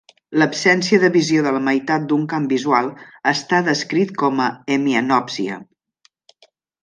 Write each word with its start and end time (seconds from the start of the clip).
L'absència 0.41 0.99
de 1.01 1.09
visió 1.15 1.43
de 1.47 1.51
la 1.57 1.61
meitat 1.65 2.07
d'un 2.13 2.23
camp 2.31 2.47
visual 2.55 2.89
està 3.33 3.59
descrit 3.69 4.15
com 4.23 4.41
a 4.45 4.49
"hemianopsia". 4.77 5.61